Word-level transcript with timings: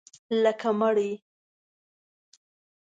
لکه 0.43 0.69
مړی 0.79 1.11